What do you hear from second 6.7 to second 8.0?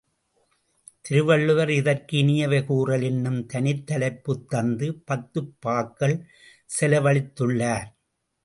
செலவழித்துள்ளார்.